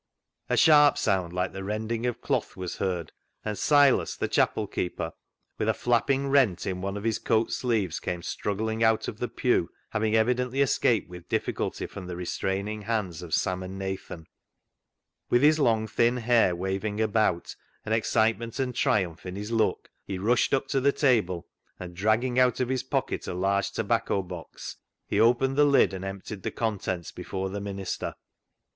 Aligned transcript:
A 0.49 0.57
sharp 0.57 0.97
sound, 0.97 1.31
like 1.31 1.53
the 1.53 1.63
rending 1.63 2.07
of 2.07 2.21
cloth, 2.21 2.57
was 2.57 2.77
heard, 2.77 3.11
and 3.45 3.55
Silas, 3.55 4.15
the 4.15 4.27
chapel 4.27 4.65
keeper, 4.65 5.11
with 5.59 5.69
a 5.69 5.75
flapping 5.75 6.27
rent 6.29 6.65
in 6.65 6.81
one 6.81 6.97
of 6.97 7.03
his 7.03 7.19
coat 7.19 7.51
sleeves, 7.51 7.99
came 7.99 8.23
struggling 8.23 8.83
out 8.83 9.07
of 9.07 9.19
the 9.19 9.27
pew, 9.27 9.69
having 9.91 10.15
evidently 10.15 10.59
escaped 10.59 11.07
with 11.07 11.29
difficulty 11.29 11.85
from 11.85 12.07
the 12.07 12.15
restraining 12.15 12.81
hands 12.81 13.21
of 13.21 13.31
Sam 13.35 13.61
and 13.61 13.77
Nathan. 13.77 14.25
With 15.29 15.43
his 15.43 15.59
long, 15.59 15.85
thin 15.85 16.17
hair 16.17 16.55
waving 16.55 16.99
about, 16.99 17.55
and 17.85 17.93
excitement 17.93 18.57
and 18.59 18.73
triumph 18.73 19.23
in 19.27 19.35
his 19.35 19.51
look, 19.51 19.91
he 20.03 20.17
rushed 20.17 20.49
'•THE 20.49 20.53
ZEAL 20.53 20.57
OF 20.57 20.63
THINE 20.63 20.65
HOUSE" 20.65 20.65
325 20.65 20.65
up 20.65 20.67
to 20.67 20.81
the 20.81 20.91
table, 20.91 21.47
and 21.79 21.95
dragging 21.95 22.39
out 22.39 22.59
of 22.59 22.69
his 22.69 22.81
pocket 22.81 23.27
a 23.27 23.35
large 23.35 23.69
tobacco 23.71 24.23
box, 24.23 24.77
he 25.05 25.19
opened 25.19 25.55
the 25.55 25.63
lid 25.63 25.93
and 25.93 26.03
emptied 26.03 26.41
the 26.41 26.49
contents 26.49 27.11
before 27.11 27.51
the 27.51 27.61
minister. 27.61 28.15